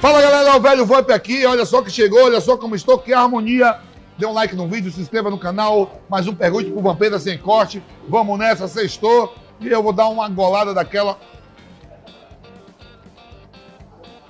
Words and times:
Fala 0.00 0.20
galera, 0.20 0.56
o 0.56 0.60
velho 0.60 0.86
Vamp 0.86 1.10
aqui, 1.10 1.44
olha 1.46 1.64
só 1.64 1.82
que 1.82 1.90
chegou, 1.90 2.24
olha 2.24 2.40
só 2.40 2.56
como 2.56 2.74
estou, 2.76 2.98
que 2.98 3.12
harmonia. 3.12 3.78
Dê 4.18 4.26
um 4.26 4.32
like 4.32 4.54
no 4.54 4.68
vídeo, 4.68 4.90
se 4.90 5.00
inscreva 5.00 5.30
no 5.30 5.38
canal, 5.38 6.00
mais 6.08 6.26
um 6.26 6.34
pergunte 6.34 6.70
pro 6.70 6.80
Vampeira 6.80 7.18
Sem 7.18 7.36
Corte. 7.36 7.82
Vamos 8.08 8.38
nessa, 8.38 8.68
sextou. 8.68 9.34
E 9.60 9.68
eu 9.68 9.82
vou 9.82 9.92
dar 9.92 10.08
uma 10.08 10.28
golada 10.28 10.72
daquela. 10.74 11.18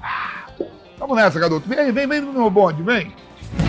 Ah, 0.00 0.46
Vamos 0.98 1.16
nessa, 1.16 1.38
garoto. 1.38 1.68
Vem, 1.68 1.92
vem, 1.92 2.06
vem 2.06 2.20
no 2.20 2.32
meu 2.32 2.50
bonde, 2.50 2.82
vem. 2.82 3.12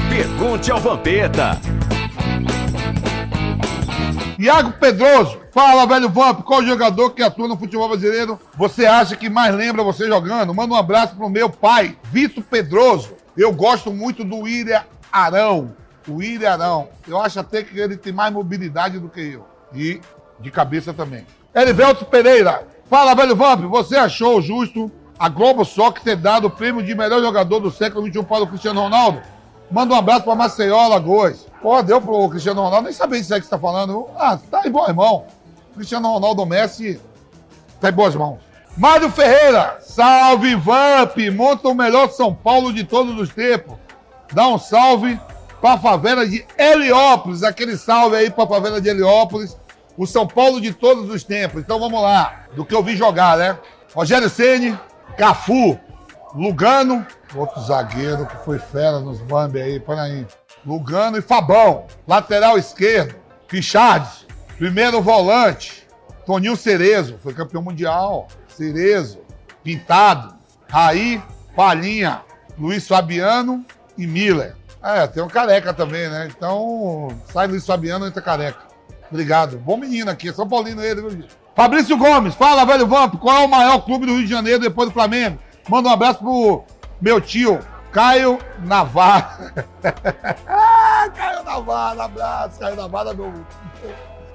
Pergunte 0.09 0.71
ao 0.71 0.79
Vampeta. 0.79 1.59
Iago 4.39 4.73
Pedroso, 4.73 5.39
fala, 5.51 5.87
velho 5.87 6.09
Vamp, 6.09 6.41
qual 6.43 6.63
jogador 6.63 7.09
que 7.09 7.23
atua 7.23 7.47
no 7.47 7.57
futebol 7.57 7.89
brasileiro 7.89 8.39
você 8.55 8.85
acha 8.85 9.15
que 9.15 9.29
mais 9.29 9.53
lembra 9.55 9.83
você 9.83 10.05
jogando? 10.05 10.53
Manda 10.53 10.75
um 10.75 10.77
abraço 10.77 11.15
pro 11.15 11.27
meu 11.27 11.49
pai, 11.49 11.97
Vitor 12.03 12.43
Pedroso. 12.43 13.15
Eu 13.35 13.51
gosto 13.51 13.91
muito 13.91 14.23
do 14.23 14.41
William 14.41 14.83
Arão. 15.11 15.75
O 16.07 16.17
William 16.17 16.51
Arão. 16.51 16.89
Eu 17.07 17.19
acho 17.19 17.39
até 17.39 17.63
que 17.63 17.79
ele 17.79 17.97
tem 17.97 18.13
mais 18.13 18.31
mobilidade 18.31 18.99
do 18.99 19.09
que 19.09 19.21
eu. 19.21 19.47
E 19.73 19.99
de 20.39 20.51
cabeça 20.51 20.93
também. 20.93 21.25
Erivelto 21.55 22.05
Pereira, 22.05 22.67
fala, 22.87 23.15
velho 23.15 23.35
Vamp, 23.35 23.61
você 23.61 23.95
achou 23.95 24.39
justo 24.39 24.91
a 25.17 25.29
Globo 25.29 25.65
Soccer 25.65 26.03
ter 26.03 26.15
dado 26.15 26.45
o 26.45 26.51
prêmio 26.51 26.83
de 26.83 26.93
melhor 26.93 27.21
jogador 27.21 27.59
do 27.59 27.71
século 27.71 28.05
XXI 28.05 28.23
para 28.23 28.43
o 28.43 28.47
Cristiano 28.47 28.81
Ronaldo? 28.81 29.19
Manda 29.69 29.93
um 29.93 29.97
abraço 29.97 30.23
pra 30.23 30.35
Maceió, 30.35 30.79
Alagoas. 30.79 31.45
Pô, 31.61 31.81
deu 31.81 31.99
pro 32.01 32.29
Cristiano 32.29 32.61
Ronaldo, 32.61 32.85
nem 32.85 32.93
sabia 32.93 33.19
disso 33.19 33.33
aí 33.33 33.39
que 33.39 33.45
você 33.45 33.51
tá 33.51 33.59
falando. 33.59 34.07
Ah, 34.17 34.37
tá 34.49 34.61
em 34.65 34.71
boas 34.71 34.93
mãos. 34.95 35.23
Cristiano 35.75 36.11
Ronaldo 36.11 36.45
Messi 36.45 36.99
tá 37.81 37.89
em 37.89 37.93
boas 37.93 38.15
mãos. 38.15 38.39
Mário 38.77 39.09
Ferreira, 39.09 39.77
salve 39.81 40.55
Vamp, 40.55 41.17
monta 41.33 41.67
o 41.67 41.73
melhor 41.73 42.09
São 42.11 42.33
Paulo 42.33 42.71
de 42.71 42.83
todos 42.83 43.19
os 43.19 43.29
tempos. 43.33 43.75
Dá 44.31 44.47
um 44.47 44.57
salve 44.57 45.19
pra 45.59 45.77
favela 45.77 46.27
de 46.27 46.45
Heliópolis, 46.57 47.43
aquele 47.43 47.75
salve 47.75 48.15
aí 48.15 48.29
pra 48.29 48.45
favela 48.47 48.79
de 48.79 48.87
Heliópolis. 48.87 49.57
O 49.97 50.05
São 50.05 50.27
Paulo 50.27 50.61
de 50.61 50.73
todos 50.73 51.09
os 51.09 51.23
tempos. 51.23 51.59
Então 51.61 51.79
vamos 51.79 52.01
lá, 52.01 52.45
do 52.55 52.63
que 52.63 52.75
eu 52.75 52.83
vi 52.83 52.95
jogar, 52.95 53.35
né? 53.37 53.57
Rogério 53.95 54.29
Ceni, 54.29 54.77
Cafu, 55.17 55.79
Lugano, 56.37 57.03
outro 57.33 57.59
zagueiro 57.61 58.27
que 58.27 58.37
foi 58.45 58.59
fera 58.59 58.99
nos 58.99 59.19
Bambi 59.21 59.59
aí, 59.59 59.83
aí. 59.87 60.27
Lugano 60.63 61.17
e 61.17 61.21
Fabão, 61.21 61.87
lateral 62.07 62.59
esquerdo, 62.59 63.15
Pichardes, 63.47 64.27
primeiro 64.55 65.01
volante, 65.01 65.87
Toninho 66.27 66.55
Cerezo, 66.55 67.17
foi 67.23 67.33
campeão 67.33 67.63
mundial, 67.63 68.27
Cerezo, 68.47 69.19
Pintado, 69.63 70.35
Raí, 70.69 71.19
Palhinha, 71.55 72.21
Luiz 72.55 72.87
Fabiano 72.87 73.65
e 73.97 74.05
Miller. 74.05 74.55
É, 74.83 75.07
tem 75.07 75.23
um 75.23 75.27
careca 75.27 75.73
também, 75.73 76.07
né? 76.07 76.29
Então, 76.29 77.07
sai 77.33 77.47
Luiz 77.47 77.65
Fabiano, 77.65 78.05
entra 78.05 78.21
careca. 78.21 78.59
Obrigado. 79.09 79.57
Bom 79.57 79.75
menino 79.75 80.11
aqui, 80.11 80.31
São 80.31 80.47
Paulino 80.47 80.83
ele? 80.83 81.25
Fabrício 81.55 81.97
Gomes, 81.97 82.35
fala, 82.35 82.63
velho 82.63 82.85
Vamp, 82.85 83.15
qual 83.15 83.41
é 83.41 83.45
o 83.45 83.49
maior 83.49 83.79
clube 83.79 84.05
do 84.05 84.13
Rio 84.13 84.25
de 84.25 84.29
Janeiro 84.29 84.59
depois 84.59 84.89
do 84.89 84.93
Flamengo? 84.93 85.39
Manda 85.67 85.89
um 85.89 85.91
abraço 85.91 86.19
pro 86.19 86.63
meu 87.01 87.19
tio, 87.19 87.59
Caio 87.91 88.39
Navarro. 88.63 89.51
ah, 90.47 91.09
Caio 91.15 91.43
Navarro, 91.43 92.01
abraço, 92.01 92.59
Caio 92.59 92.75
Navarro, 92.75 93.15
meu. 93.15 93.33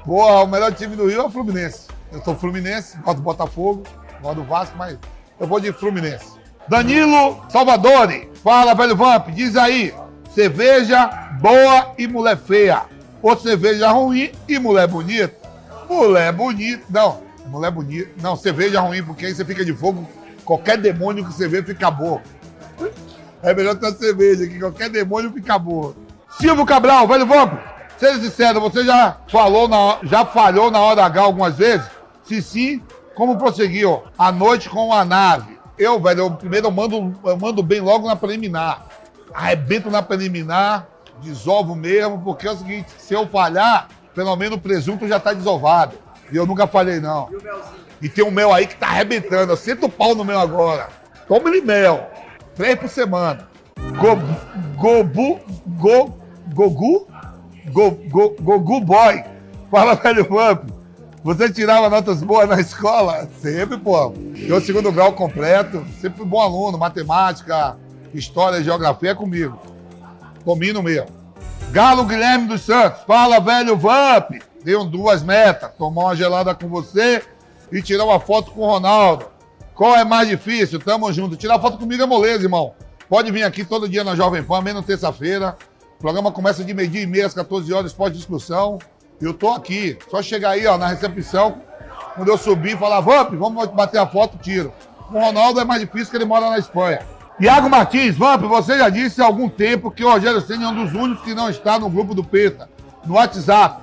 Porra, 0.05 0.43
o 0.43 0.47
melhor 0.47 0.73
time 0.73 0.97
do 0.97 1.09
Rio 1.09 1.23
é 1.23 1.25
o 1.25 1.31
Fluminense. 1.31 1.89
Eu 2.11 2.23
sou 2.23 2.37
Fluminense, 2.37 2.99
gosto 2.99 3.19
do 3.19 3.23
Botafogo, 3.23 3.85
gosto 4.21 4.37
do 4.37 4.45
Vasco, 4.45 4.77
mas 4.77 4.99
eu 5.41 5.47
vou 5.47 5.59
de 5.59 5.73
Fluminense. 5.73 6.33
Danilo 6.69 7.43
Salvadori, 7.49 8.31
fala, 8.43 8.75
velho 8.75 8.95
Vamp, 8.95 9.29
diz 9.29 9.57
aí, 9.57 9.95
cerveja 10.35 11.07
boa 11.41 11.93
e 11.97 12.07
mulher 12.07 12.37
feia. 12.37 12.85
Ou 13.23 13.37
cerveja 13.37 13.91
ruim 13.91 14.33
e 14.49 14.59
mulher 14.59 14.87
bonita. 14.87 15.35
Mulher 15.89 16.33
bonita, 16.33 16.85
não, 16.91 17.23
mulher 17.47 17.71
bonita, 17.71 18.11
não, 18.21 18.37
cerveja 18.37 18.81
ruim, 18.81 19.03
porque 19.03 19.27
aí 19.27 19.35
você 19.35 19.45
fica 19.45 19.65
de 19.65 19.73
fogo, 19.73 20.07
qualquer 20.45 20.79
demônio 20.79 21.25
que 21.25 21.33
você 21.33 21.49
vê 21.49 21.63
fica 21.63 21.91
bom. 21.91 22.21
É 23.43 23.55
melhor 23.55 23.75
ter 23.75 23.87
uma 23.87 23.97
cerveja, 23.97 24.47
que 24.47 24.59
qualquer 24.59 24.89
demônio 24.89 25.33
fica 25.33 25.59
boa. 25.59 25.95
Silvio 26.39 26.65
Cabral, 26.65 27.07
velho 27.09 27.27
Vamp, 27.27 27.59
seja 27.99 28.21
sincero, 28.21 28.61
você 28.61 28.85
já 28.85 29.19
falou, 29.29 29.69
na, 29.69 29.99
já 30.05 30.25
falhou 30.25 30.71
na 30.71 30.81
hora 30.81 31.05
H 31.05 31.21
algumas 31.21 31.57
vezes? 31.57 31.87
Se 32.23 32.41
sim, 32.41 32.83
como 33.15 33.37
prosseguiu? 33.37 34.03
A 34.17 34.31
noite 34.31 34.69
com 34.69 34.93
a 34.93 35.05
nave. 35.05 35.59
Eu, 35.77 36.01
velho, 36.01 36.21
eu, 36.21 36.31
primeiro 36.31 36.69
eu 36.69 36.71
mando, 36.71 37.15
eu 37.25 37.37
mando 37.37 37.63
bem 37.63 37.81
logo 37.81 38.07
na 38.07 38.17
preliminar. 38.17 38.87
Arrebento 39.35 39.91
na 39.91 40.03
preliminar, 40.03 40.87
desovo 41.23 41.75
mesmo, 41.75 42.21
porque 42.23 42.47
é 42.47 42.53
o 42.53 42.57
seguinte, 42.57 42.91
se 42.99 43.15
eu 43.15 43.27
falhar, 43.27 43.89
pelo 44.15 44.35
menos 44.37 44.59
o 44.59 44.61
presunto 44.61 45.09
já 45.09 45.19
tá 45.19 45.33
desovado. 45.33 45.97
E 46.31 46.37
eu 46.37 46.47
nunca 46.47 46.67
falhei, 46.67 47.01
não. 47.01 47.29
E 47.31 47.37
tem 48.09 48.25
um 48.25 48.31
mel 48.31 48.53
aí 48.53 48.67
que 48.67 48.77
tá 48.77 48.89
arrebentando. 48.89 49.53
Eu 49.53 49.57
sento 49.57 49.87
o 49.87 49.89
pau 49.89 50.15
no 50.15 50.25
mel 50.25 50.41
agora. 50.41 50.89
Tome-lhe 51.29 51.61
mel. 51.61 52.11
Três 52.55 52.79
por 52.79 52.89
semana. 52.89 53.49
Go, 53.77 54.19
gobu, 54.77 55.41
go, 55.79 56.19
gogu? 56.53 57.09
Go, 57.71 57.91
go, 57.91 58.37
gogu 58.41 58.81
boy. 58.81 59.25
Fala, 59.71 59.95
velho 59.95 60.29
Vamp. 60.29 60.69
Você 61.23 61.49
tirava 61.51 61.89
notas 61.89 62.23
boas 62.23 62.49
na 62.49 62.61
escola? 62.61 63.29
Sempre, 63.41 63.79
pô. 63.79 64.13
Eu, 64.37 64.61
segundo 64.61 64.91
grau 64.91 65.13
completo. 65.13 65.85
Sempre 66.01 66.19
fui 66.19 66.27
bom 66.27 66.41
aluno. 66.41 66.77
Matemática, 66.77 67.77
história, 68.13 68.63
geografia 68.63 69.13
é 69.13 69.15
comigo. 69.15 69.59
Domino 70.45 70.83
mesmo. 70.83 71.09
Galo 71.71 72.05
Guilherme 72.05 72.49
dos 72.49 72.63
Santos. 72.63 73.03
Fala, 73.07 73.39
velho 73.39 73.77
Vamp. 73.77 74.33
Deu 74.65 74.85
duas 74.85 75.23
metas. 75.23 75.71
Tomar 75.79 76.03
uma 76.03 76.17
gelada 76.17 76.55
com 76.55 76.69
você 76.69 77.23
e 77.73 77.83
tirar 77.83 78.05
uma 78.05 78.21
foto 78.21 78.53
com 78.53 78.61
o 78.61 78.67
Ronaldo. 78.67 79.27
Qual 79.75 79.97
é 79.97 80.05
mais 80.05 80.29
difícil? 80.29 80.79
Tamo 80.79 81.11
junto. 81.13 81.37
Tirar 81.37 81.59
foto 81.59 81.79
comigo 81.79 82.03
é 82.03 82.07
moleza, 82.07 82.45
irmão. 82.45 82.75
Pode 83.09 83.33
vir 83.33 83.43
aqui 83.43 83.65
todo 83.65 83.89
dia 83.89 84.05
na 84.05 84.15
Jovem 84.15 84.43
Pan, 84.43 84.61
menos 84.61 84.85
terça-feira. 84.85 85.57
O 85.97 86.03
programa 86.03 86.31
começa 86.31 86.63
de 86.63 86.75
meio-dia 86.75 87.03
e 87.03 87.07
meia 87.07 87.27
às 87.27 87.35
14 87.35 87.73
horas, 87.73 87.93
pós-discussão. 87.93 88.79
Eu 89.21 89.33
tô 89.33 89.51
aqui. 89.51 89.99
Só 90.11 90.23
chegar 90.23 90.51
aí, 90.51 90.67
ó, 90.67 90.77
na 90.77 90.89
recepção. 90.89 91.63
Quando 92.15 92.29
eu 92.29 92.37
subir, 92.37 92.77
falar, 92.79 93.01
Vamp, 93.01 93.33
vamos 93.35 93.67
bater 93.69 93.99
a 93.99 94.07
foto, 94.07 94.37
tiro. 94.37 94.73
Com 95.09 95.19
o 95.19 95.25
Ronaldo 95.25 95.61
é 95.61 95.65
mais 95.65 95.81
difícil 95.81 96.11
que 96.11 96.17
ele 96.17 96.25
mora 96.25 96.51
na 96.51 96.59
Espanha. 96.59 97.01
Iago 97.41 97.71
Martins, 97.71 98.17
Vamp, 98.17 98.43
você 98.43 98.79
já 98.79 98.89
disse 98.91 99.23
há 99.23 99.25
algum 99.25 99.49
tempo 99.49 99.91
que 99.91 100.05
o 100.05 100.11
Rogério 100.11 100.41
Senna 100.41 100.65
é 100.65 100.69
um 100.69 100.85
dos 100.85 100.93
únicos 100.93 101.25
que 101.25 101.35
não 101.35 101.49
está 101.49 101.79
no 101.79 101.89
grupo 101.89 102.15
do 102.15 102.23
PETA, 102.23 102.69
no 103.07 103.15
WhatsApp. 103.15 103.83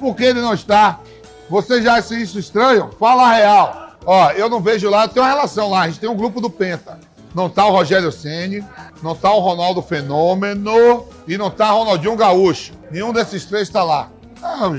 Por 0.00 0.16
que 0.16 0.24
ele 0.24 0.40
não 0.40 0.52
está? 0.52 1.00
Você 1.48 1.82
já 1.82 1.94
acha 1.94 2.14
isso 2.14 2.38
estranho? 2.38 2.90
Fala 2.98 3.28
a 3.28 3.32
real. 3.32 3.88
Ó, 4.04 4.30
eu 4.30 4.48
não 4.48 4.60
vejo 4.60 4.88
lá, 4.88 5.08
tem 5.08 5.22
uma 5.22 5.28
relação 5.28 5.70
lá, 5.70 5.82
a 5.82 5.88
gente 5.88 6.00
tem 6.00 6.08
um 6.08 6.16
grupo 6.16 6.40
do 6.40 6.50
Penta. 6.50 6.98
Não 7.34 7.48
tá 7.48 7.66
o 7.66 7.72
Rogério 7.72 8.10
Ceni, 8.10 8.64
não 9.02 9.14
tá 9.14 9.32
o 9.32 9.40
Ronaldo 9.40 9.82
Fenômeno 9.82 11.06
e 11.26 11.36
não 11.36 11.50
tá 11.50 11.74
o 11.74 11.78
Ronaldinho 11.80 12.16
Gaúcho. 12.16 12.72
Nenhum 12.90 13.12
desses 13.12 13.44
três 13.44 13.68
tá 13.68 13.82
lá. 13.82 14.08
Não, 14.40 14.74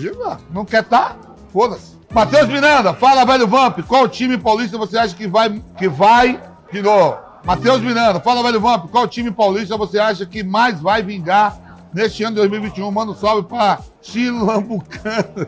não 0.52 0.66
quer 0.66 0.84
tá? 0.84 1.16
Foda-se. 1.52 1.98
Matheus 2.12 2.48
Miranda, 2.48 2.94
fala, 2.94 3.24
velho 3.24 3.48
Vamp, 3.48 3.80
qual 3.88 4.08
time 4.08 4.38
paulista 4.38 4.78
você 4.78 4.98
acha 4.98 5.16
que 5.16 5.28
vai, 5.28 5.62
que 5.78 5.88
vai 5.88 6.42
de 6.72 6.82
novo? 6.82 7.18
Matheus 7.44 7.82
Miranda, 7.82 8.20
fala, 8.20 8.42
velho 8.42 8.60
Vamp, 8.60 8.90
qual 8.90 9.08
time 9.08 9.30
paulista 9.30 9.78
você 9.78 10.00
acha 10.00 10.26
que 10.26 10.44
mais 10.44 10.82
vai 10.82 11.04
vingar 11.04 11.80
neste 11.94 12.24
ano 12.24 12.32
de 12.32 12.42
2021? 12.42 12.90
Manda 12.90 13.12
um 13.12 13.16
salve 13.16 13.48
pra 13.48 13.80
Chilambucano. 14.02 15.48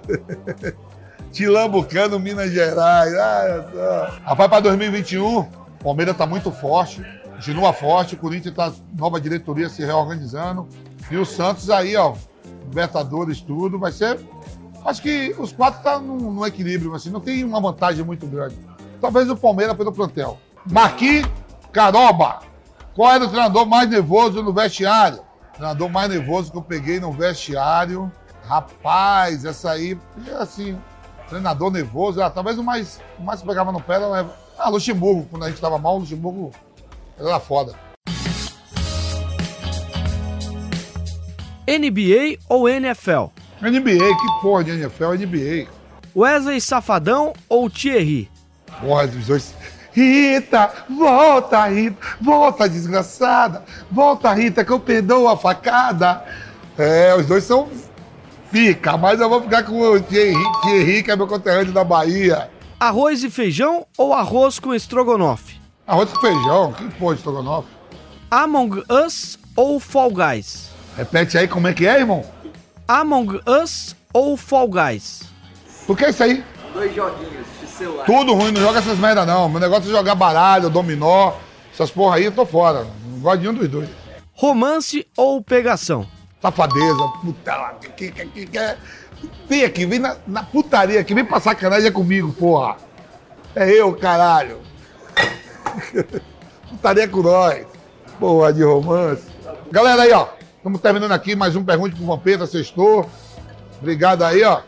Tilambucano, 1.32 2.20
Minas 2.20 2.52
Gerais. 2.52 3.14
Ah, 3.14 4.20
Rapaz, 4.24 4.50
para 4.50 4.60
2021, 4.62 5.40
o 5.40 5.48
Palmeiras 5.84 6.14
está 6.14 6.26
muito 6.26 6.52
forte, 6.52 7.04
continua 7.32 7.74
forte, 7.74 8.16
o 8.16 8.18
Corinthians 8.18 8.54
está 8.54 8.72
nova 8.98 9.20
diretoria 9.20 9.70
se 9.70 9.84
reorganizando. 9.84 10.68
E 11.10 11.18
o 11.18 11.26
Santos 11.26 11.70
aí, 11.70 11.96
ó, 11.96 12.14
Libertadores, 12.68 13.42
tudo, 13.42 13.80
vai 13.80 13.92
ser. 13.92 14.20
Acho 14.86 15.02
que 15.02 15.36
os 15.38 15.52
quatro 15.52 15.80
estão 15.80 15.94
tá 15.94 16.00
no, 16.00 16.32
no, 16.32 16.46
equilíbrio, 16.46 16.94
assim, 16.94 17.10
não 17.10 17.20
tem 17.20 17.44
uma 17.44 17.62
vantagem 17.62 18.04
muito 18.04 18.26
grande. 18.26 18.56
Talvez 19.00 19.30
o 19.30 19.36
Palmeiras 19.36 19.76
pelo 19.76 19.92
plantel. 19.92 20.38
Marquinhos 20.70 21.30
Caroba, 21.72 22.40
qual 22.96 23.14
era 23.14 23.24
o 23.24 23.28
treinador 23.28 23.66
mais 23.66 23.90
nervoso 23.90 24.44
no 24.44 24.54
vestiário? 24.54 25.22
Treinador 25.54 25.90
mais 25.90 26.10
nervoso 26.10 26.52
que 26.52 26.58
eu 26.58 26.62
peguei 26.62 27.00
no 27.00 27.12
vestiário. 27.12 28.12
Rapaz, 28.44 29.46
essa 29.46 29.72
aí, 29.72 29.98
assim, 30.40 30.78
treinador 31.32 31.72
nervoso. 31.72 32.22
Ah, 32.22 32.30
talvez 32.30 32.58
o 32.58 32.64
mais, 32.64 33.00
o 33.18 33.24
mais 33.24 33.40
que 33.42 33.48
pegava 33.48 33.72
no 33.72 33.82
pé 33.82 33.96
era. 33.96 34.30
Ah, 34.60 34.70
Luxemburgo, 34.70 35.26
quando 35.32 35.44
a 35.44 35.48
gente 35.48 35.56
estava 35.56 35.78
mal, 35.78 35.98
Luxemburgo 35.98 36.52
era 37.18 37.40
foda. 37.40 37.74
NBA 41.68 42.38
ou 42.50 42.68
NFL? 42.68 43.32
NBA, 43.62 43.98
que 43.98 44.42
porra 44.42 44.64
de 44.64 44.72
NFL, 44.72 45.14
NBA. 45.14 45.68
Wesley 46.16 46.60
Safadão 46.60 47.32
ou 47.48 47.70
Thierry? 47.70 48.30
Porra, 48.82 49.06
os 49.06 49.26
dois. 49.26 49.56
Rita, 49.94 50.72
volta, 50.90 51.68
Rita, 51.68 51.98
volta, 52.20 52.68
desgraçada. 52.68 53.64
Volta, 53.90 54.34
Rita, 54.34 54.64
que 54.64 54.72
eu 54.72 54.80
perdoo 54.80 55.28
a 55.28 55.38
facada. 55.38 56.24
É, 56.78 57.14
os 57.16 57.26
dois 57.26 57.44
são 57.44 57.70
pica, 58.52 58.98
mas 58.98 59.20
eu 59.20 59.30
vou 59.30 59.42
ficar 59.42 59.64
com 59.64 59.80
o 59.80 60.00
Thierry, 60.02 60.36
Thierry 60.62 61.04
que 61.04 61.12
é 61.12 61.16
meu 61.16 61.28
conterrâneo 61.28 61.72
da 61.72 61.84
Bahia. 61.84 62.50
Arroz 62.80 63.24
e 63.24 63.30
feijão 63.30 63.86
ou 63.98 64.14
arroz 64.14 64.60
com 64.60 64.74
estrogonofe? 64.74 65.60
Arroz 65.88 66.12
com 66.12 66.20
feijão, 66.20 66.74
que 66.74 66.84
pô, 66.96 67.14
estrogonofe? 67.14 67.70
Among 68.30 68.84
Us 68.90 69.40
ou 69.56 69.80
Fall 69.80 70.12
Guys? 70.12 70.70
Repete 70.98 71.38
aí 71.38 71.48
como 71.48 71.68
é 71.68 71.74
que 71.74 71.88
é, 71.88 72.00
irmão? 72.00 72.24
Among 72.88 73.40
Us 73.48 73.96
ou 74.14 74.36
Fall 74.36 74.68
Guys? 74.68 75.24
O 75.88 75.96
que 75.96 76.06
é 76.06 76.10
isso 76.10 76.24
aí? 76.24 76.44
Dois 76.74 76.94
joguinhos 76.94 77.46
de 77.60 77.68
celular. 77.68 78.06
Tudo 78.06 78.34
ruim, 78.34 78.52
não 78.52 78.62
joga 78.62 78.80
essas 78.80 78.98
merda 78.98 79.26
não. 79.26 79.48
Meu 79.50 79.60
negócio 79.60 79.90
é 79.90 79.96
jogar 79.96 80.16
baralho, 80.16 80.70
dominó, 80.70 81.34
essas 81.74 81.90
porra 81.90 82.18
aí, 82.18 82.26
eu 82.26 82.32
tô 82.32 82.46
fora. 82.46 82.86
Não 83.06 83.20
gosto 83.20 83.40
de 83.40 83.48
nenhum 83.48 83.60
dos 83.60 83.70
dois. 83.70 83.90
Romance 84.34 85.06
ou 85.16 85.42
pegação? 85.42 86.08
Safadeza, 86.42 87.08
puta 87.22 87.76
que, 87.96 88.12
que, 88.12 88.26
que, 88.26 88.46
que, 88.48 88.78
Vem 89.48 89.64
aqui, 89.64 89.86
vem 89.86 90.00
na, 90.00 90.18
na 90.26 90.44
putaria 90.44 91.00
aqui, 91.00 91.14
vem 91.14 91.24
pra 91.24 91.40
sacanagem 91.40 91.92
comigo, 91.92 92.34
porra. 92.34 92.78
É 93.56 93.70
eu, 93.70 93.94
caralho. 93.94 94.60
putaria 96.70 97.08
com 97.08 97.22
nós. 97.22 97.68
Porra 98.20 98.52
de 98.52 98.64
romance. 98.64 99.24
Galera 99.72 100.02
aí, 100.02 100.12
ó. 100.12 100.28
Estamos 100.58 100.82
terminando 100.82 101.12
aqui 101.12 101.36
mais 101.36 101.56
um 101.56 101.64
Pergunte 101.64 101.96
pro 101.96 102.06
Vampeta, 102.06 102.48
sextou. 102.48 103.08
Obrigado 103.80 104.24
aí, 104.24 104.44
ó. 104.44 104.62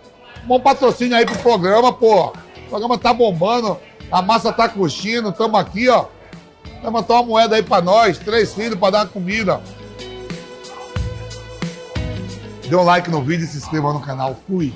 Bom 0.44 0.60
patrocínio 0.60 1.18
aí 1.18 1.26
pro 1.26 1.38
programa, 1.40 1.92
pô. 1.92 2.28
O 2.28 2.70
programa 2.70 2.98
tá 2.98 3.14
bombando, 3.14 3.80
a 4.12 4.22
massa 4.22 4.52
tá 4.52 4.70
curtindo, 4.70 5.32
tamo 5.32 5.58
aqui, 5.58 5.90
ó. 5.90 6.06
Levantar 6.84 7.14
uma 7.14 7.24
moeda 7.24 7.56
aí 7.56 7.64
pra 7.64 7.82
nós, 7.82 8.20
três 8.20 8.54
filhos 8.54 8.78
pra 8.78 8.90
dar 8.90 9.00
uma 9.00 9.08
comida. 9.08 9.62
Dê 12.68 12.76
um 12.76 12.84
like 12.84 13.10
no 13.10 13.22
vídeo 13.22 13.44
e 13.46 13.48
se 13.48 13.58
inscreva 13.58 13.92
no 13.94 14.00
canal. 14.00 14.38
Fui. 14.48 14.74